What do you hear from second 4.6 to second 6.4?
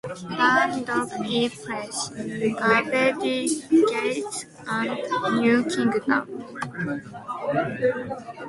and New Kingdom.